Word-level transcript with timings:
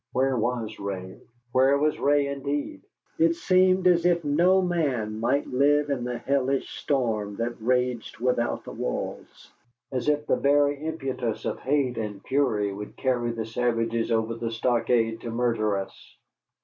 Where 0.13 0.35
was 0.35 0.79
Ray? 0.79 1.21
Where 1.51 1.77
was 1.77 1.99
Ray, 1.99 2.25
indeed? 2.25 2.81
It 3.19 3.35
seemed 3.35 3.85
as 3.85 4.03
if 4.03 4.23
no 4.25 4.59
man 4.59 5.19
might 5.19 5.45
live 5.45 5.91
in 5.91 6.05
the 6.05 6.17
hellish 6.17 6.67
storm 6.81 7.35
that 7.35 7.53
raged 7.61 8.17
without 8.17 8.63
the 8.63 8.71
walls: 8.71 9.51
as 9.91 10.09
if 10.09 10.25
the 10.25 10.37
very 10.37 10.75
impetus 10.83 11.45
of 11.45 11.59
hate 11.59 11.99
and 11.99 12.23
fury 12.25 12.73
would 12.73 12.97
carry 12.97 13.29
the 13.29 13.45
savages 13.45 14.11
over 14.11 14.33
the 14.33 14.49
stockade 14.49 15.21
to 15.21 15.29
murder 15.29 15.77
us. 15.77 16.17